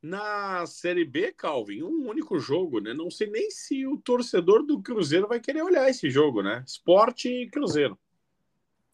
[0.00, 2.94] Na Série B, Calvin, um único jogo, né?
[2.94, 6.62] Não sei nem se o torcedor do Cruzeiro vai querer olhar esse jogo, né?
[6.66, 7.98] Esporte e Cruzeiro.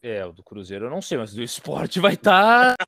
[0.05, 2.75] É, o do Cruzeiro eu não sei, mas do esporte vai estar.
[2.77, 2.85] Tá...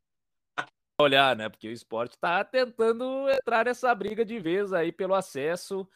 [1.02, 1.50] Olhar, né?
[1.50, 5.90] Porque o esporte está tentando entrar nessa briga de vez aí pelo acesso,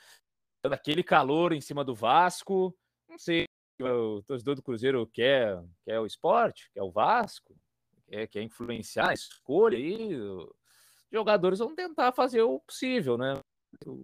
[0.65, 2.75] daquele calor em cima do Vasco.
[3.07, 3.45] Não sei,
[3.79, 7.55] o torcedor do Cruzeiro quer, quer o esporte, quer o Vasco,
[8.07, 10.15] quer, quer influenciar a escolha aí.
[10.15, 10.49] Os
[11.13, 13.35] jogadores vão tentar fazer o possível, né?
[13.85, 14.03] O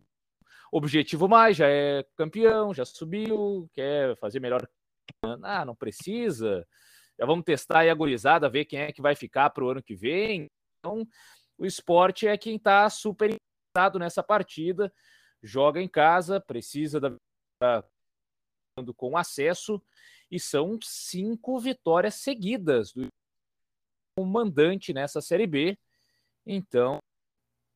[0.71, 4.69] objetivo mais já é campeão, já subiu, quer fazer melhor.
[5.41, 6.63] Ah, não precisa
[7.19, 9.83] já vamos testar aí a gurizada, ver quem é que vai ficar para o ano
[9.83, 10.47] que vem.
[10.79, 11.07] Então,
[11.57, 14.93] o esporte é quem está super interessado nessa partida,
[15.41, 17.15] joga em casa, precisa da
[18.95, 19.81] com acesso
[20.29, 23.07] e são cinco vitórias seguidas do
[24.23, 25.77] mandante nessa Série B.
[26.45, 26.99] Então,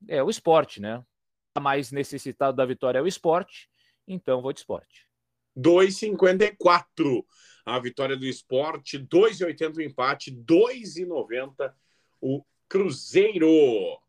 [0.07, 1.03] é o esporte, né?
[1.57, 3.67] A mais necessitado da vitória é o esporte,
[4.07, 5.10] então vou de esporte.
[5.57, 7.25] 2,54
[7.65, 11.73] a vitória do esporte, 2,80 o empate, 2,90
[12.19, 13.99] o Cruzeiro.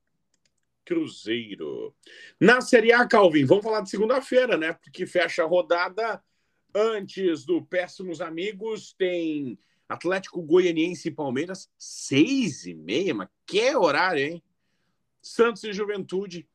[0.84, 1.94] Cruzeiro.
[2.40, 4.72] Na Série A, Calvin, vamos falar de segunda-feira, né?
[4.72, 6.22] Porque fecha a rodada
[6.74, 14.24] antes do Péssimos Amigos, tem Atlético Goianiense e Palmeiras, seis e meia, mas que horário,
[14.24, 14.42] hein?
[15.20, 16.48] Santos e Juventude,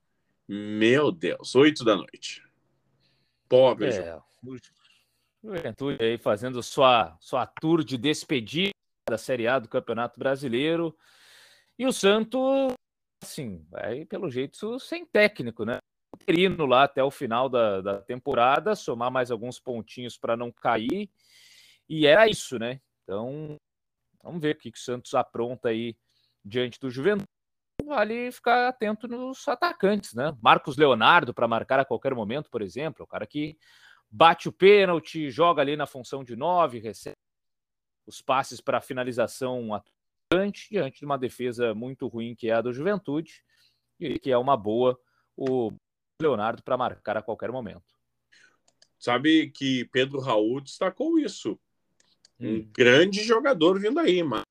[0.47, 2.43] meu Deus, oito da noite.
[3.47, 3.89] Pobre.
[3.89, 4.19] É,
[5.43, 8.71] Juventude aí fazendo sua, sua tour de despedida
[9.09, 10.97] da Série A do Campeonato Brasileiro.
[11.77, 12.73] E o Santos,
[13.23, 15.77] assim, vai pelo jeito sem técnico, né?
[16.15, 21.09] Interino lá até o final da, da temporada, somar mais alguns pontinhos para não cair.
[21.87, 22.81] E era isso, né?
[23.03, 23.55] Então,
[24.21, 25.95] vamos ver o que, que o Santos apronta aí
[26.43, 27.27] diante do Juventude.
[27.85, 30.35] Vale ficar atento nos atacantes, né?
[30.41, 33.57] Marcos Leonardo para marcar a qualquer momento, por exemplo, o cara que
[34.09, 37.15] bate o pênalti, joga ali na função de nove, recebe
[38.05, 42.73] os passes para finalização atuante, diante de uma defesa muito ruim que é a do
[42.73, 43.43] Juventude,
[43.99, 44.99] e que é uma boa
[45.35, 45.71] o
[46.21, 47.95] Leonardo para marcar a qualquer momento.
[48.97, 51.59] Sabe que Pedro Raul destacou isso.
[52.39, 52.71] Um hum.
[52.71, 54.43] grande jogador vindo aí, mano.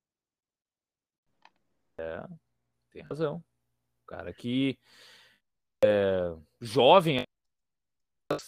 [1.98, 2.24] É,
[2.90, 3.42] tem razão.
[4.07, 4.78] cara que
[5.84, 7.22] é jovem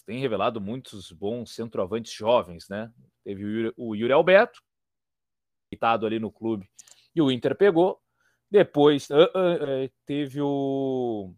[0.04, 2.92] tem revelado muitos bons centroavantes jovens, né?
[3.24, 4.60] Teve o Yuri, o Yuri Alberto,
[5.70, 6.68] deitado ali no clube,
[7.14, 8.00] e o Inter pegou.
[8.50, 11.34] Depois uh, uh, teve o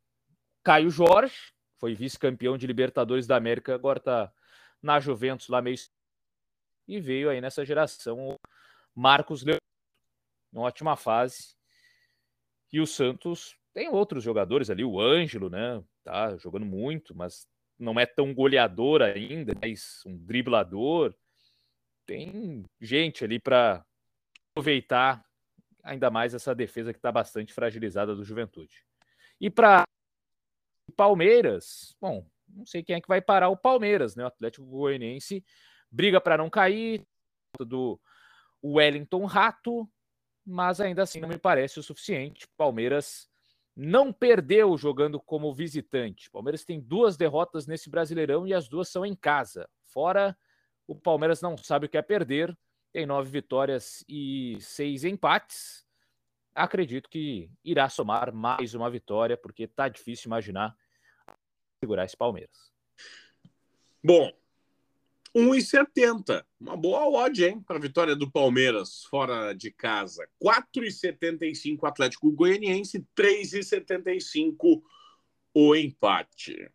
[0.62, 4.32] Caio Jorge, foi vice-campeão de Libertadores da América, agora está
[4.80, 5.76] na Juventus lá meio.
[6.86, 8.38] E veio aí nessa geração o
[8.94, 9.58] Marcos Leão,
[10.52, 11.56] uma ótima fase.
[12.72, 15.82] E o Santos tem outros jogadores ali, o Ângelo, né?
[16.04, 17.46] Tá jogando muito, mas
[17.80, 21.14] não é tão goleador ainda, mas um driblador.
[22.06, 23.84] Tem gente ali para
[24.50, 25.24] aproveitar
[25.82, 28.84] ainda mais essa defesa que está bastante fragilizada do Juventude.
[29.40, 29.84] E para
[30.94, 34.24] Palmeiras, bom, não sei quem é que vai parar o Palmeiras, né?
[34.24, 35.42] O Atlético Goianiense
[35.90, 37.06] briga para não cair
[37.60, 37.98] do
[38.62, 39.88] Wellington Rato,
[40.44, 42.46] mas ainda assim não me parece o suficiente.
[42.56, 43.29] Palmeiras
[43.76, 46.30] não perdeu jogando como visitante.
[46.30, 49.68] Palmeiras tem duas derrotas nesse Brasileirão e as duas são em casa.
[49.84, 50.36] Fora,
[50.86, 52.56] o Palmeiras não sabe o que é perder.
[52.92, 55.86] Tem nove vitórias e seis empates.
[56.54, 60.76] Acredito que irá somar mais uma vitória, porque tá difícil imaginar
[61.78, 62.72] segurar esse Palmeiras.
[64.02, 64.30] Bom,
[65.34, 66.44] 1,70.
[66.60, 67.62] Uma boa odd, hein?
[67.62, 70.28] Para a vitória do Palmeiras fora de casa.
[70.42, 74.82] 4,75 Atlético Goianiense, 3,75
[75.54, 76.70] o empate.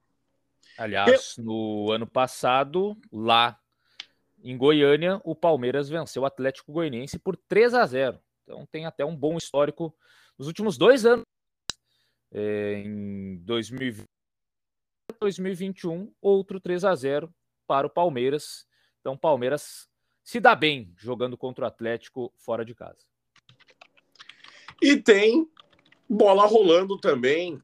[0.77, 3.57] Aliás, no ano passado, lá
[4.43, 8.19] em Goiânia, o Palmeiras venceu o Atlético Goianiense por 3 a 0.
[8.43, 9.95] Então tem até um bom histórico
[10.37, 11.25] nos últimos dois anos.
[12.31, 14.05] É, em 2020,
[15.19, 17.33] 2021, outro 3 a 0
[17.68, 18.66] para o Palmeiras.
[18.99, 19.89] Então, Palmeiras
[20.24, 23.05] se dá bem jogando contra o Atlético fora de casa.
[24.82, 25.47] E tem
[26.09, 27.61] bola rolando também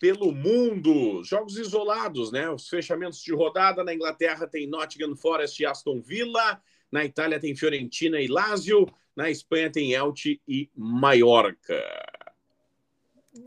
[0.00, 1.22] pelo mundo.
[1.24, 2.48] Jogos isolados, né?
[2.50, 3.82] Os fechamentos de rodada.
[3.82, 6.60] Na Inglaterra tem Nottingham Forest e Aston Villa.
[6.90, 8.86] Na Itália tem Fiorentina e Lazio.
[9.16, 11.82] Na Espanha tem Elche e Maiorca.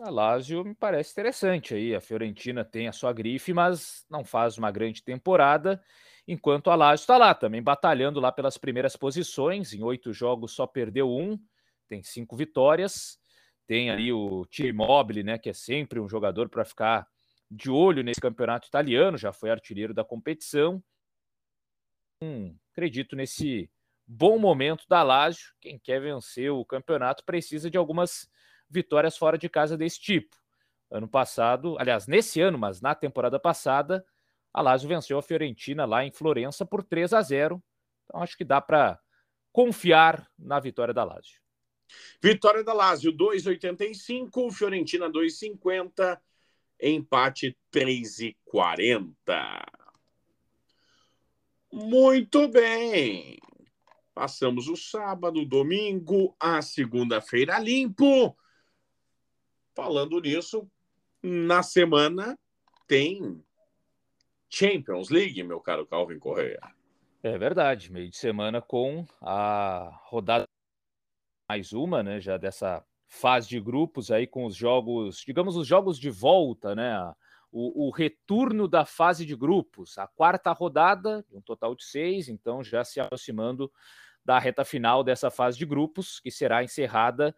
[0.02, 1.96] A Lazio me parece interessante aí.
[1.96, 5.82] A Fiorentina tem a sua grife, mas não faz uma grande temporada,
[6.28, 9.74] enquanto a Lazio está lá também batalhando lá pelas primeiras posições.
[9.74, 11.40] Em oito jogos só perdeu um,
[11.88, 13.18] tem cinco vitórias.
[13.66, 17.08] Tem ali o Immobile, né, que é sempre um jogador para ficar
[17.50, 20.84] de olho nesse campeonato italiano, já foi artilheiro da competição.
[22.22, 23.70] Hum, acredito nesse
[24.06, 25.54] bom momento da Lazio.
[25.62, 28.30] Quem quer vencer o campeonato precisa de algumas
[28.70, 30.36] vitórias fora de casa desse tipo.
[30.90, 34.06] Ano passado, aliás, nesse ano, mas na temporada passada,
[34.54, 37.62] a Lazio venceu a Fiorentina lá em Florença por 3 a 0.
[38.06, 39.00] Então acho que dá para
[39.52, 41.42] confiar na vitória da Lazio.
[42.22, 46.20] Vitória da Lazio 2,85, Fiorentina 2,50,
[46.82, 49.66] empate 3,40.
[51.72, 53.38] Muito bem.
[54.14, 58.36] Passamos o sábado, domingo, a segunda-feira limpo.
[59.78, 60.68] Falando nisso,
[61.22, 62.36] na semana
[62.88, 63.46] tem
[64.50, 66.60] Champions League, meu caro Calvin Correia.
[67.22, 70.46] É verdade, meio de semana com a rodada
[71.48, 76.00] mais uma, né, já dessa fase de grupos aí com os jogos, digamos os jogos
[76.00, 77.14] de volta, né,
[77.52, 82.64] o, o retorno da fase de grupos, a quarta rodada, um total de seis, então
[82.64, 83.72] já se aproximando
[84.26, 87.36] da reta final dessa fase de grupos, que será encerrada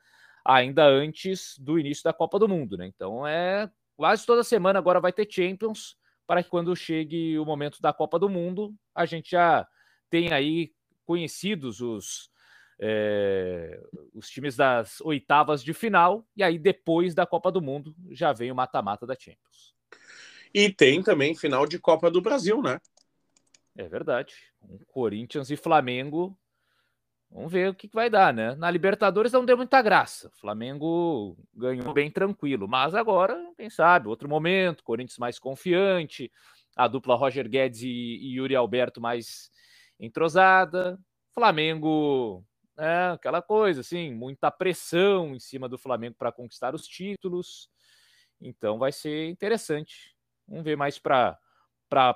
[0.49, 2.87] ainda antes do início da Copa do Mundo, né?
[2.87, 5.95] Então é quase toda semana agora vai ter Champions
[6.25, 9.67] para que quando chegue o momento da Copa do Mundo, a gente já
[10.09, 10.71] tenha aí
[11.05, 12.29] conhecidos os
[12.81, 13.79] é,
[14.13, 18.51] os times das oitavas de final, e aí depois da Copa do Mundo já vem
[18.51, 19.75] o mata-mata da Champions.
[20.53, 22.79] E tem também final de Copa do Brasil, né?
[23.77, 24.33] É verdade.
[24.61, 26.37] Um Corinthians e Flamengo
[27.31, 28.55] Vamos ver o que, vai dar, né?
[28.55, 30.29] Na Libertadores não deu muita graça.
[30.29, 32.67] O Flamengo ganhou bem tranquilo.
[32.67, 36.31] Mas agora, quem sabe, outro momento, Corinthians mais confiante,
[36.75, 39.51] a dupla Roger Guedes e, Yuri Alberto mais
[39.99, 40.99] entrosada.
[41.33, 42.43] Flamengo,
[42.77, 47.69] é aquela coisa, assim, muita pressão em cima do Flamengo para conquistar os títulos.
[48.41, 50.15] Então vai ser interessante.
[50.47, 51.37] Vamos ver mais para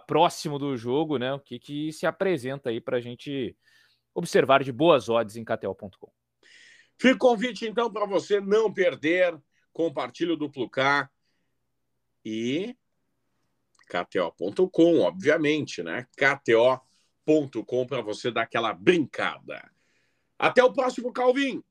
[0.07, 1.33] próximo do jogo, né?
[1.33, 3.55] O que, que se apresenta aí para a gente
[4.13, 6.11] observar de boas odds em KTO.com.
[6.97, 9.37] Fica o convite, então, para você não perder.
[9.71, 11.09] Compartilhe o duplo K
[12.23, 12.75] e
[13.89, 16.07] KTO.com, obviamente, né?
[16.15, 19.69] KTO.com para você dar aquela brincada.
[20.37, 21.63] Até o próximo, Calvin.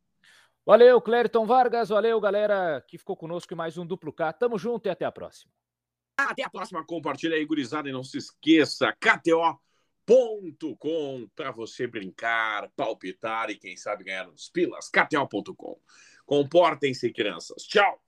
[0.66, 1.88] Valeu, Clériton Vargas.
[1.90, 4.32] Valeu, galera que ficou conosco em mais um duplo K.
[4.32, 5.53] Tamo junto e até a próxima.
[6.16, 6.84] Até a próxima.
[6.84, 9.71] Compartilha aí, gurizada, e não se esqueça, KTO.com
[10.05, 14.88] KTO.com para você brincar, palpitar e quem sabe ganhar uns pilas.
[14.88, 15.78] KTO.com.
[16.26, 17.62] Comportem-se, crianças.
[17.64, 18.01] Tchau!